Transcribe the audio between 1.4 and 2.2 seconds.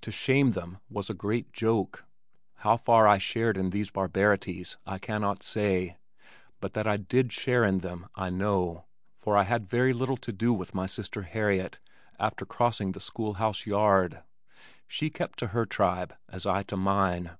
joke.